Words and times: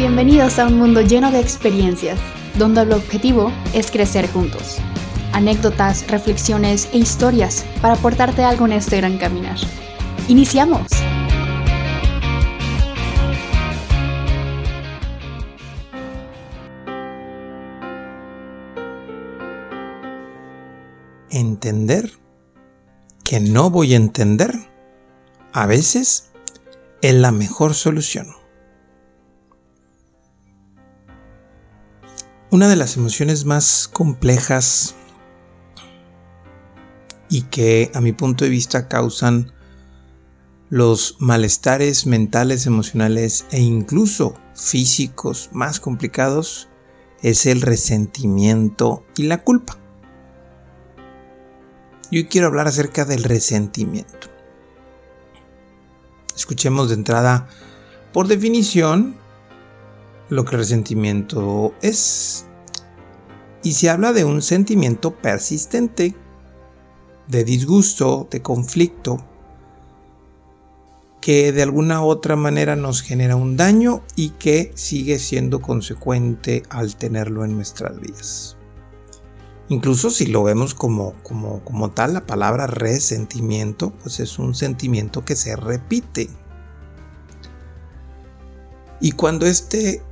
Bienvenidos 0.00 0.58
a 0.58 0.66
un 0.66 0.78
mundo 0.78 1.02
lleno 1.02 1.30
de 1.30 1.40
experiencias, 1.40 2.18
donde 2.56 2.80
el 2.80 2.92
objetivo 2.92 3.52
es 3.74 3.90
crecer 3.90 4.32
juntos. 4.32 4.78
Anécdotas, 5.34 6.10
reflexiones 6.10 6.88
e 6.94 6.96
historias 6.96 7.66
para 7.82 7.96
aportarte 7.96 8.42
algo 8.42 8.64
en 8.64 8.72
este 8.72 8.96
gran 8.96 9.18
caminar. 9.18 9.58
¡Iniciamos! 10.26 10.86
Entender 21.28 22.10
que 23.26 23.38
no 23.38 23.68
voy 23.68 23.92
a 23.92 23.96
entender 23.96 24.50
a 25.52 25.66
veces 25.66 26.30
es 27.02 27.14
la 27.14 27.32
mejor 27.32 27.74
solución. 27.74 28.39
Una 32.52 32.66
de 32.66 32.74
las 32.74 32.96
emociones 32.96 33.44
más 33.44 33.86
complejas 33.86 34.96
y 37.28 37.42
que 37.42 37.92
a 37.94 38.00
mi 38.00 38.10
punto 38.10 38.44
de 38.44 38.50
vista 38.50 38.88
causan 38.88 39.52
los 40.68 41.14
malestares 41.20 42.06
mentales, 42.06 42.66
emocionales 42.66 43.46
e 43.52 43.60
incluso 43.60 44.34
físicos 44.56 45.50
más 45.52 45.78
complicados 45.78 46.68
es 47.22 47.46
el 47.46 47.60
resentimiento 47.60 49.04
y 49.16 49.24
la 49.24 49.44
culpa. 49.44 49.78
Yo 52.10 52.26
quiero 52.28 52.48
hablar 52.48 52.66
acerca 52.66 53.04
del 53.04 53.22
resentimiento. 53.22 54.26
Escuchemos 56.34 56.88
de 56.88 56.96
entrada, 56.96 57.46
por 58.12 58.26
definición, 58.26 59.20
lo 60.30 60.44
que 60.44 60.56
el 60.56 60.60
resentimiento 60.62 61.74
es. 61.82 62.46
Y 63.62 63.72
se 63.72 63.90
habla 63.90 64.12
de 64.12 64.24
un 64.24 64.40
sentimiento 64.40 65.14
persistente, 65.14 66.14
de 67.28 67.44
disgusto, 67.44 68.26
de 68.30 68.40
conflicto, 68.40 69.18
que 71.20 71.52
de 71.52 71.62
alguna 71.62 72.02
u 72.02 72.06
otra 72.06 72.36
manera 72.36 72.76
nos 72.76 73.02
genera 73.02 73.36
un 73.36 73.56
daño 73.56 74.02
y 74.16 74.30
que 74.30 74.72
sigue 74.74 75.18
siendo 75.18 75.60
consecuente 75.60 76.62
al 76.70 76.96
tenerlo 76.96 77.44
en 77.44 77.56
nuestras 77.56 78.00
vidas. 78.00 78.56
Incluso 79.68 80.10
si 80.10 80.26
lo 80.26 80.42
vemos 80.42 80.74
como, 80.74 81.14
como, 81.22 81.62
como 81.62 81.90
tal, 81.90 82.14
la 82.14 82.26
palabra 82.26 82.66
resentimiento, 82.66 83.90
pues 84.02 84.18
es 84.18 84.38
un 84.38 84.54
sentimiento 84.54 85.24
que 85.24 85.36
se 85.36 85.54
repite. 85.54 86.30
Y 89.00 89.12
cuando 89.12 89.46
este 89.46 90.02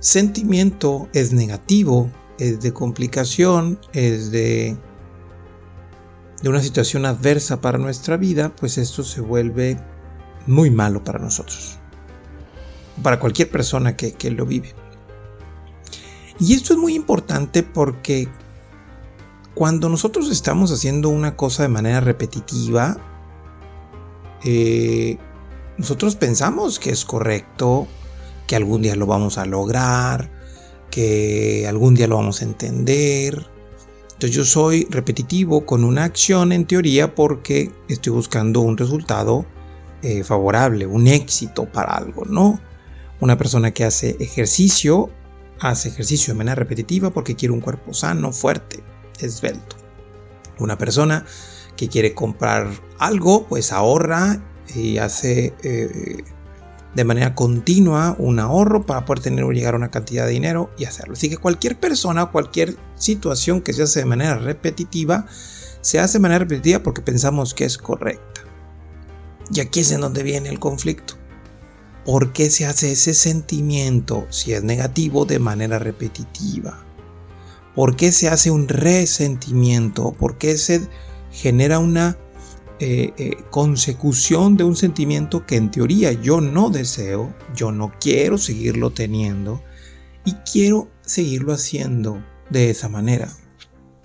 sentimiento 0.00 1.08
es 1.12 1.32
negativo, 1.32 2.10
es 2.38 2.60
de 2.60 2.72
complicación, 2.72 3.80
es 3.92 4.30
de, 4.30 4.76
de 6.42 6.48
una 6.48 6.62
situación 6.62 7.04
adversa 7.06 7.60
para 7.60 7.78
nuestra 7.78 8.16
vida, 8.16 8.54
pues 8.54 8.78
esto 8.78 9.02
se 9.02 9.20
vuelve 9.20 9.78
muy 10.46 10.70
malo 10.70 11.04
para 11.04 11.18
nosotros. 11.18 11.78
Para 13.02 13.20
cualquier 13.20 13.50
persona 13.50 13.96
que, 13.96 14.30
lo 14.30 14.46
vive. 14.46 14.74
Y 16.40 16.54
esto 16.54 16.72
es 16.72 16.78
muy 16.78 16.94
importante 16.94 17.62
porque 17.62 18.28
cuando 19.54 19.88
nosotros 19.88 20.30
estamos 20.30 20.72
haciendo 20.72 21.08
una 21.08 21.36
cosa 21.36 21.64
de 21.64 21.68
manera 21.68 22.00
repetitiva, 22.00 22.96
eh, 24.44 25.18
nosotros 25.76 26.16
pensamos 26.16 26.78
que 26.78 26.90
es 26.90 27.04
correcto, 27.04 27.88
que 28.48 28.56
algún 28.56 28.82
día 28.82 28.96
lo 28.96 29.06
vamos 29.06 29.38
a 29.38 29.44
lograr, 29.44 30.32
que 30.90 31.66
algún 31.68 31.94
día 31.94 32.08
lo 32.08 32.16
vamos 32.16 32.40
a 32.42 32.46
entender. 32.46 33.46
Entonces 34.14 34.30
yo 34.34 34.44
soy 34.44 34.88
repetitivo 34.90 35.64
con 35.64 35.84
una 35.84 36.04
acción 36.04 36.50
en 36.50 36.66
teoría 36.66 37.14
porque 37.14 37.70
estoy 37.88 38.14
buscando 38.14 38.62
un 38.62 38.76
resultado 38.76 39.46
eh, 40.02 40.24
favorable, 40.24 40.86
un 40.86 41.06
éxito 41.06 41.66
para 41.70 41.94
algo, 41.94 42.24
¿no? 42.24 42.60
Una 43.20 43.36
persona 43.36 43.70
que 43.72 43.84
hace 43.84 44.16
ejercicio, 44.18 45.10
hace 45.60 45.90
ejercicio 45.90 46.32
de 46.32 46.38
manera 46.38 46.54
repetitiva 46.54 47.10
porque 47.10 47.36
quiere 47.36 47.52
un 47.52 47.60
cuerpo 47.60 47.92
sano, 47.92 48.32
fuerte, 48.32 48.82
esbelto. 49.20 49.76
Una 50.58 50.78
persona 50.78 51.26
que 51.76 51.88
quiere 51.88 52.14
comprar 52.14 52.70
algo, 52.98 53.46
pues 53.46 53.72
ahorra 53.72 54.42
y 54.74 54.96
hace... 54.96 55.54
Eh, 55.62 56.24
de 56.94 57.04
manera 57.04 57.34
continua 57.34 58.16
un 58.18 58.38
ahorro 58.38 58.86
para 58.86 59.04
poder 59.04 59.22
tener 59.22 59.44
o 59.44 59.52
llegar 59.52 59.74
a 59.74 59.76
una 59.76 59.90
cantidad 59.90 60.26
de 60.26 60.32
dinero 60.32 60.70
y 60.78 60.84
hacerlo. 60.84 61.14
Así 61.14 61.28
que 61.28 61.36
cualquier 61.36 61.78
persona, 61.78 62.26
cualquier 62.26 62.76
situación 62.96 63.60
que 63.60 63.72
se 63.72 63.82
hace 63.82 64.00
de 64.00 64.06
manera 64.06 64.36
repetitiva, 64.36 65.26
se 65.80 66.00
hace 66.00 66.18
de 66.18 66.22
manera 66.22 66.40
repetitiva 66.40 66.82
porque 66.82 67.02
pensamos 67.02 67.54
que 67.54 67.64
es 67.64 67.78
correcta. 67.78 68.42
Y 69.52 69.60
aquí 69.60 69.80
es 69.80 69.92
en 69.92 70.00
donde 70.00 70.22
viene 70.22 70.48
el 70.48 70.58
conflicto. 70.58 71.14
¿Por 72.04 72.32
qué 72.32 72.50
se 72.50 72.66
hace 72.66 72.92
ese 72.92 73.12
sentimiento, 73.12 74.26
si 74.30 74.54
es 74.54 74.62
negativo, 74.62 75.26
de 75.26 75.38
manera 75.38 75.78
repetitiva? 75.78 76.84
¿Por 77.74 77.96
qué 77.96 78.12
se 78.12 78.28
hace 78.28 78.50
un 78.50 78.66
resentimiento? 78.66 80.12
¿Por 80.12 80.38
qué 80.38 80.56
se 80.58 80.88
genera 81.30 81.78
una 81.78 82.18
eh, 82.80 83.12
eh, 83.16 83.36
consecución 83.50 84.56
de 84.56 84.62
un 84.62 84.76
sentimiento 84.76 85.44
que 85.44 85.56
en 85.56 85.72
teoría 85.72 86.12
yo 86.12 86.40
no 86.40 86.70
deseo, 86.70 87.34
yo 87.52 87.72
no 87.72 87.92
quiero 87.98 88.38
seguirlo 88.38 88.92
teniendo 88.92 89.60
y 90.24 90.34
quiero 90.50 90.88
seguirlo 91.00 91.52
haciendo 91.52 92.22
de 92.50 92.70
esa 92.70 92.88
manera. 92.88 93.32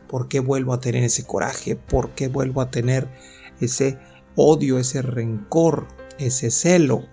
¿Por 0.07 0.28
qué 0.28 0.39
vuelvo 0.39 0.73
a 0.73 0.79
tener 0.79 1.03
ese 1.03 1.23
coraje? 1.23 1.75
¿Por 1.75 2.16
qué 2.16 2.29
vuelvo 2.29 2.61
a 2.61 2.72
tener 2.72 3.07
ese 3.59 4.00
odio, 4.35 4.79
ese 4.79 5.03
rencor, 5.03 5.88
ese 6.17 6.50
celo? 6.50 7.03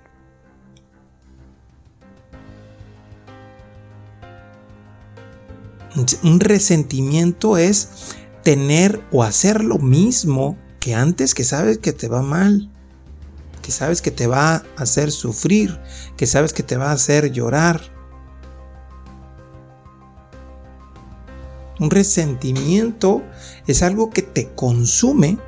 Un 6.23 6.41
resentimiento 6.41 7.59
es 7.59 8.15
tener 8.43 9.03
o 9.13 9.23
hacer 9.25 9.63
lo 9.63 9.79
mismo 9.79 10.57
que 10.81 10.95
antes 10.95 11.35
que 11.35 11.45
sabes 11.45 11.79
que 11.79 11.93
te 11.93 12.09
va 12.09 12.23
mal, 12.23 12.71
que 13.63 13.71
sabes 13.71 14.01
que 14.01 14.11
te 14.11 14.27
va 14.27 14.55
a 14.55 14.65
hacer 14.79 15.13
sufrir, 15.13 15.79
que 16.17 16.27
sabes 16.27 16.53
que 16.53 16.63
te 16.63 16.77
va 16.77 16.91
a 16.91 16.95
hacer 16.95 17.31
llorar. 17.31 17.81
Un 21.79 21.91
resentimiento 21.91 23.23
es 23.67 23.83
algo 23.83 24.11
que 24.11 24.23
te 24.23 24.55
consume, 24.55 25.39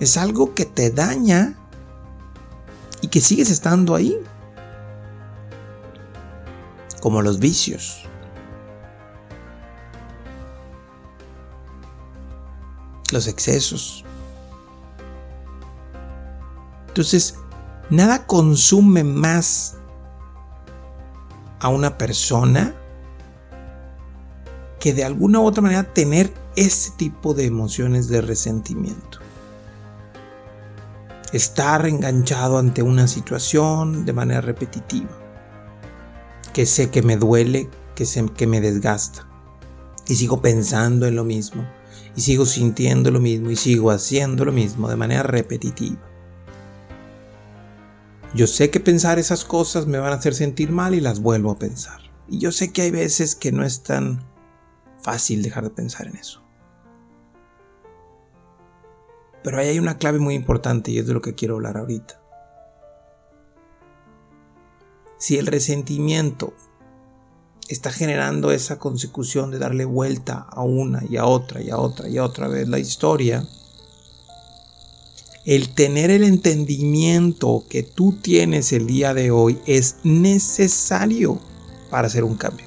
es 0.00 0.16
algo 0.16 0.54
que 0.54 0.64
te 0.64 0.90
daña 0.90 1.58
y 3.00 3.08
que 3.08 3.20
sigues 3.20 3.50
estando 3.50 3.94
ahí. 3.94 4.16
Como 7.00 7.20
los 7.20 7.40
vicios. 7.40 8.08
Los 13.10 13.26
excesos. 13.26 14.04
Entonces, 16.92 17.36
nada 17.88 18.26
consume 18.26 19.02
más 19.02 19.78
a 21.58 21.70
una 21.70 21.96
persona 21.96 22.74
que 24.78 24.92
de 24.92 25.02
alguna 25.02 25.40
u 25.40 25.46
otra 25.46 25.62
manera 25.62 25.84
tener 25.84 26.34
ese 26.54 26.90
tipo 26.98 27.32
de 27.32 27.46
emociones 27.46 28.08
de 28.08 28.20
resentimiento. 28.20 29.20
Estar 31.32 31.86
enganchado 31.86 32.58
ante 32.58 32.82
una 32.82 33.08
situación 33.08 34.04
de 34.04 34.12
manera 34.12 34.42
repetitiva. 34.42 35.16
Que 36.52 36.66
sé 36.66 36.90
que 36.90 37.00
me 37.00 37.16
duele, 37.16 37.70
que 37.94 38.04
sé 38.04 38.26
que 38.36 38.46
me 38.46 38.60
desgasta. 38.60 39.26
Y 40.06 40.16
sigo 40.16 40.42
pensando 40.42 41.06
en 41.06 41.16
lo 41.16 41.24
mismo. 41.24 41.66
Y 42.16 42.20
sigo 42.20 42.44
sintiendo 42.44 43.10
lo 43.10 43.20
mismo. 43.20 43.50
Y 43.50 43.56
sigo 43.56 43.90
haciendo 43.90 44.44
lo 44.44 44.52
mismo 44.52 44.90
de 44.90 44.96
manera 44.96 45.22
repetitiva. 45.22 46.11
Yo 48.34 48.46
sé 48.46 48.70
que 48.70 48.80
pensar 48.80 49.18
esas 49.18 49.44
cosas 49.44 49.86
me 49.86 49.98
van 49.98 50.12
a 50.12 50.16
hacer 50.16 50.34
sentir 50.34 50.72
mal 50.72 50.94
y 50.94 51.02
las 51.02 51.20
vuelvo 51.20 51.50
a 51.50 51.58
pensar. 51.58 52.00
Y 52.28 52.38
yo 52.38 52.50
sé 52.50 52.72
que 52.72 52.80
hay 52.80 52.90
veces 52.90 53.34
que 53.34 53.52
no 53.52 53.62
es 53.62 53.82
tan 53.82 54.24
fácil 55.02 55.42
dejar 55.42 55.64
de 55.64 55.70
pensar 55.70 56.06
en 56.06 56.16
eso. 56.16 56.40
Pero 59.44 59.58
ahí 59.58 59.68
hay 59.68 59.78
una 59.78 59.98
clave 59.98 60.18
muy 60.18 60.34
importante 60.34 60.90
y 60.90 60.98
es 60.98 61.06
de 61.06 61.12
lo 61.12 61.20
que 61.20 61.34
quiero 61.34 61.56
hablar 61.56 61.76
ahorita. 61.76 62.22
Si 65.18 65.36
el 65.36 65.46
resentimiento 65.46 66.54
está 67.68 67.92
generando 67.92 68.50
esa 68.50 68.78
consecución 68.78 69.50
de 69.50 69.58
darle 69.58 69.84
vuelta 69.84 70.46
a 70.48 70.62
una 70.62 71.02
y 71.06 71.18
a 71.18 71.26
otra 71.26 71.60
y 71.60 71.68
a 71.68 71.76
otra 71.76 72.08
y 72.08 72.16
a 72.16 72.24
otra 72.24 72.48
vez 72.48 72.66
la 72.66 72.78
historia, 72.78 73.46
el 75.44 75.74
tener 75.74 76.10
el 76.10 76.22
entendimiento 76.22 77.64
que 77.68 77.82
tú 77.82 78.12
tienes 78.12 78.72
el 78.72 78.86
día 78.86 79.12
de 79.12 79.30
hoy 79.30 79.58
es 79.66 79.96
necesario 80.04 81.40
para 81.90 82.06
hacer 82.06 82.24
un 82.24 82.36
cambio. 82.36 82.66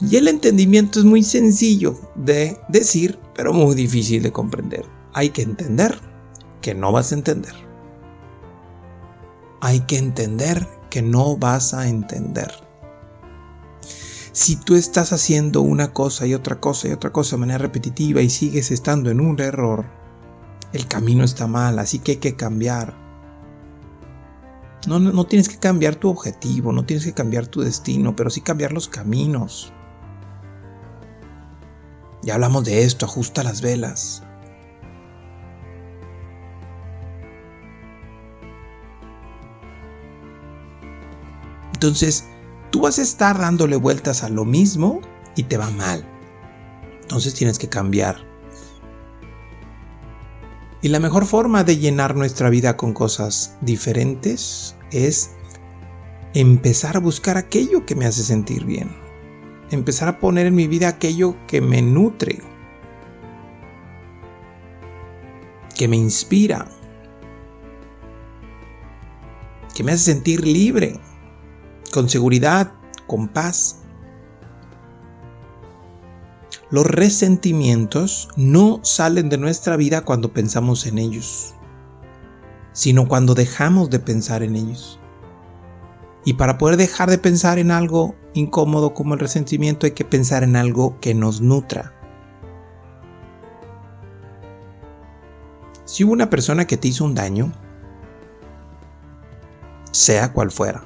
Y 0.00 0.16
el 0.16 0.28
entendimiento 0.28 0.98
es 0.98 1.04
muy 1.04 1.22
sencillo 1.22 1.98
de 2.14 2.58
decir, 2.68 3.18
pero 3.34 3.52
muy 3.52 3.74
difícil 3.74 4.22
de 4.22 4.32
comprender. 4.32 4.84
Hay 5.12 5.30
que 5.30 5.42
entender 5.42 5.98
que 6.60 6.74
no 6.74 6.92
vas 6.92 7.12
a 7.12 7.14
entender. 7.14 7.54
Hay 9.60 9.80
que 9.80 9.96
entender 9.96 10.66
que 10.90 11.02
no 11.02 11.36
vas 11.36 11.72
a 11.74 11.88
entender. 11.88 12.52
Si 14.32 14.56
tú 14.56 14.74
estás 14.74 15.14
haciendo 15.14 15.62
una 15.62 15.94
cosa 15.94 16.26
y 16.26 16.34
otra 16.34 16.60
cosa 16.60 16.88
y 16.88 16.92
otra 16.92 17.10
cosa 17.10 17.36
de 17.36 17.40
manera 17.40 17.58
repetitiva 17.58 18.20
y 18.20 18.28
sigues 18.28 18.70
estando 18.70 19.10
en 19.10 19.20
un 19.20 19.40
error, 19.40 19.86
el 20.76 20.86
camino 20.86 21.24
está 21.24 21.46
mal, 21.46 21.78
así 21.78 21.98
que 21.98 22.12
hay 22.12 22.18
que 22.18 22.36
cambiar. 22.36 22.94
No, 24.86 25.00
no, 25.00 25.24
tienes 25.24 25.48
que 25.48 25.58
cambiar 25.58 25.96
tu 25.96 26.08
objetivo, 26.08 26.72
no 26.72 26.84
tienes 26.84 27.04
que 27.04 27.12
cambiar 27.12 27.48
tu 27.48 27.60
destino, 27.60 28.14
pero 28.14 28.30
sí 28.30 28.40
cambiar 28.40 28.72
los 28.72 28.88
caminos. 28.88 29.72
Ya 32.22 32.34
hablamos 32.34 32.64
de 32.64 32.82
esto, 32.82 33.06
ajusta 33.06 33.42
las 33.42 33.62
velas. 33.62 34.22
Entonces, 41.72 42.26
tú 42.70 42.80
vas 42.80 42.98
a 42.98 43.02
estar 43.02 43.38
dándole 43.38 43.76
vueltas 43.76 44.22
a 44.22 44.28
lo 44.28 44.44
mismo 44.44 45.00
y 45.36 45.44
te 45.44 45.56
va 45.56 45.70
mal. 45.70 46.04
Entonces 47.02 47.34
tienes 47.34 47.58
que 47.58 47.68
cambiar. 47.68 48.25
Y 50.82 50.88
la 50.88 51.00
mejor 51.00 51.26
forma 51.26 51.64
de 51.64 51.78
llenar 51.78 52.14
nuestra 52.14 52.50
vida 52.50 52.76
con 52.76 52.92
cosas 52.92 53.56
diferentes 53.60 54.76
es 54.92 55.30
empezar 56.34 56.96
a 56.96 57.00
buscar 57.00 57.36
aquello 57.36 57.86
que 57.86 57.94
me 57.94 58.06
hace 58.06 58.22
sentir 58.22 58.64
bien 58.64 59.06
empezar 59.70 60.08
a 60.08 60.20
poner 60.20 60.46
en 60.46 60.54
mi 60.54 60.66
vida 60.66 60.88
aquello 60.88 61.36
que 61.46 61.60
me 61.60 61.82
nutre, 61.82 62.40
que 65.76 65.88
me 65.88 65.96
inspira, 65.96 66.68
que 69.74 69.82
me 69.82 69.92
hace 69.92 70.12
sentir 70.12 70.46
libre, 70.46 71.00
con 71.92 72.08
seguridad, 72.08 72.72
con 73.06 73.28
paz. 73.28 73.82
Los 76.68 76.84
resentimientos 76.84 78.28
no 78.36 78.80
salen 78.82 79.28
de 79.28 79.38
nuestra 79.38 79.76
vida 79.76 80.04
cuando 80.04 80.32
pensamos 80.32 80.86
en 80.86 80.98
ellos, 80.98 81.54
sino 82.72 83.06
cuando 83.06 83.34
dejamos 83.34 83.88
de 83.88 84.00
pensar 84.00 84.42
en 84.42 84.56
ellos. 84.56 84.98
Y 86.24 86.34
para 86.34 86.58
poder 86.58 86.76
dejar 86.76 87.08
de 87.08 87.18
pensar 87.18 87.60
en 87.60 87.70
algo 87.70 88.16
incómodo 88.34 88.94
como 88.94 89.14
el 89.14 89.20
resentimiento 89.20 89.86
hay 89.86 89.92
que 89.92 90.04
pensar 90.04 90.42
en 90.42 90.56
algo 90.56 90.98
que 90.98 91.14
nos 91.14 91.40
nutra. 91.40 91.94
Si 95.84 96.02
hubo 96.02 96.12
una 96.12 96.30
persona 96.30 96.66
que 96.66 96.76
te 96.76 96.88
hizo 96.88 97.04
un 97.04 97.14
daño, 97.14 97.52
sea 99.92 100.32
cual 100.32 100.50
fuera, 100.50 100.82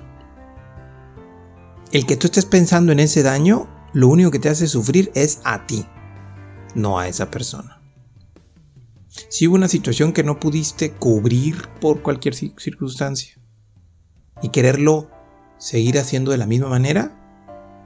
el 1.90 2.04
que 2.04 2.18
tú 2.18 2.26
estés 2.26 2.44
pensando 2.44 2.92
en 2.92 3.00
ese 3.00 3.22
daño, 3.22 3.79
lo 3.92 4.08
único 4.08 4.30
que 4.30 4.38
te 4.38 4.48
hace 4.48 4.68
sufrir 4.68 5.10
es 5.14 5.40
a 5.44 5.66
ti, 5.66 5.86
no 6.74 6.98
a 6.98 7.08
esa 7.08 7.30
persona. 7.30 7.80
Si 9.28 9.46
hubo 9.46 9.56
una 9.56 9.68
situación 9.68 10.12
que 10.12 10.22
no 10.22 10.38
pudiste 10.38 10.92
cubrir 10.92 11.68
por 11.80 12.02
cualquier 12.02 12.34
circunstancia 12.34 13.38
y 14.42 14.50
quererlo 14.50 15.10
seguir 15.58 15.98
haciendo 15.98 16.30
de 16.30 16.38
la 16.38 16.46
misma 16.46 16.68
manera, 16.68 17.16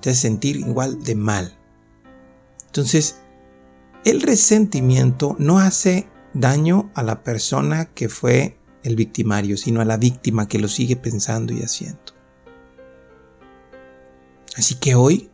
te 0.01 0.11
hace 0.11 0.21
sentir 0.21 0.57
igual 0.57 1.03
de 1.03 1.15
mal. 1.15 1.59
Entonces, 2.67 3.21
el 4.05 4.21
resentimiento 4.21 5.35
no 5.39 5.59
hace 5.59 6.09
daño 6.35 6.91
a 6.95 7.03
la 7.03 7.23
persona 7.23 7.87
que 7.87 8.09
fue 8.09 8.59
el 8.83 8.97
victimario, 8.97 9.57
sino 9.57 9.81
a 9.81 9.87
la 9.87 9.97
víctima 9.97 10.47
que 10.47 10.59
lo 10.59 10.69
sigue 10.69 10.97
pensando 10.97 11.55
y 11.55 11.63
haciendo. 11.63 12.13
Así 14.57 14.75
que 14.77 14.95
hoy 14.95 15.31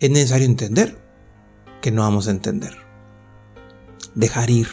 es 0.00 0.10
necesario 0.10 0.46
entender 0.46 0.98
que 1.80 1.90
no 1.90 2.02
vamos 2.02 2.28
a 2.28 2.32
entender. 2.32 2.76
Dejar 4.14 4.50
ir, 4.50 4.68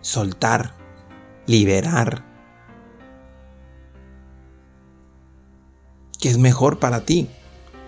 soltar, 0.00 0.74
liberar, 1.46 2.24
¿Qué 6.26 6.30
es 6.30 6.38
mejor 6.38 6.78
para 6.78 7.04
ti? 7.04 7.28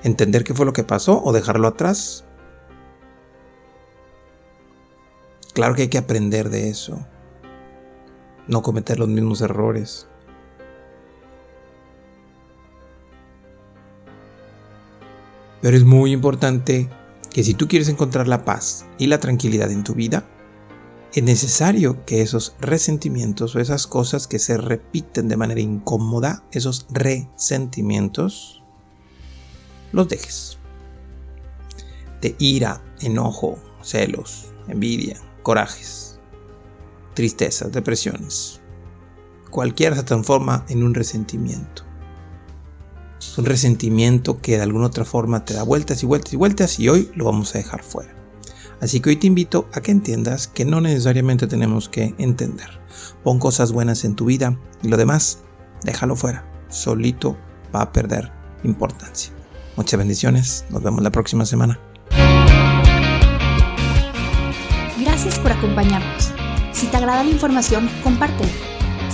¿Entender 0.02 0.44
qué 0.44 0.54
fue 0.54 0.66
lo 0.66 0.72
que 0.72 0.84
pasó 0.84 1.22
o 1.24 1.32
dejarlo 1.32 1.66
atrás? 1.66 2.24
Claro 5.54 5.74
que 5.74 5.82
hay 5.82 5.88
que 5.88 5.98
aprender 5.98 6.50
de 6.50 6.68
eso. 6.68 7.04
No 8.46 8.62
cometer 8.62 8.98
los 8.98 9.08
mismos 9.08 9.40
errores. 9.40 10.06
Pero 15.68 15.76
es 15.76 15.84
muy 15.84 16.12
importante 16.12 16.88
que 17.30 17.44
si 17.44 17.52
tú 17.52 17.68
quieres 17.68 17.90
encontrar 17.90 18.26
la 18.26 18.42
paz 18.42 18.86
y 18.96 19.06
la 19.06 19.20
tranquilidad 19.20 19.70
en 19.70 19.84
tu 19.84 19.92
vida, 19.92 20.26
es 21.12 21.22
necesario 21.22 22.06
que 22.06 22.22
esos 22.22 22.56
resentimientos 22.58 23.54
o 23.54 23.60
esas 23.60 23.86
cosas 23.86 24.26
que 24.26 24.38
se 24.38 24.56
repiten 24.56 25.28
de 25.28 25.36
manera 25.36 25.60
incómoda, 25.60 26.42
esos 26.52 26.86
resentimientos, 26.88 28.62
los 29.92 30.08
dejes. 30.08 30.56
De 32.22 32.34
ira, 32.38 32.82
enojo, 33.02 33.58
celos, 33.82 34.54
envidia, 34.68 35.20
corajes, 35.42 36.18
tristezas, 37.12 37.72
depresiones. 37.72 38.62
Cualquiera 39.50 39.96
se 39.96 40.04
transforma 40.04 40.64
en 40.70 40.82
un 40.82 40.94
resentimiento. 40.94 41.87
Un 43.38 43.44
resentimiento 43.44 44.40
que 44.40 44.56
de 44.56 44.62
alguna 44.62 44.86
otra 44.86 45.04
forma 45.04 45.44
te 45.44 45.54
da 45.54 45.62
vueltas 45.62 46.02
y 46.02 46.06
vueltas 46.06 46.32
y 46.32 46.36
vueltas 46.36 46.80
y 46.80 46.88
hoy 46.88 47.08
lo 47.14 47.24
vamos 47.24 47.54
a 47.54 47.58
dejar 47.58 47.84
fuera. 47.84 48.12
Así 48.80 48.98
que 48.98 49.10
hoy 49.10 49.16
te 49.16 49.28
invito 49.28 49.68
a 49.72 49.80
que 49.80 49.92
entiendas 49.92 50.48
que 50.48 50.64
no 50.64 50.80
necesariamente 50.80 51.46
tenemos 51.46 51.88
que 51.88 52.16
entender. 52.18 52.68
Pon 53.22 53.38
cosas 53.38 53.70
buenas 53.70 54.04
en 54.04 54.16
tu 54.16 54.24
vida 54.24 54.58
y 54.82 54.88
lo 54.88 54.96
demás, 54.96 55.38
déjalo 55.84 56.16
fuera. 56.16 56.50
Solito 56.68 57.38
va 57.74 57.82
a 57.82 57.92
perder 57.92 58.32
importancia. 58.64 59.32
Muchas 59.76 59.98
bendiciones. 59.98 60.64
Nos 60.70 60.82
vemos 60.82 61.00
la 61.00 61.10
próxima 61.12 61.46
semana. 61.46 61.78
Gracias 64.98 65.38
por 65.38 65.52
acompañarnos. 65.52 66.32
Si 66.72 66.86
te 66.88 66.96
agrada 66.96 67.22
la 67.22 67.30
información, 67.30 67.88
compártela. 68.02 68.77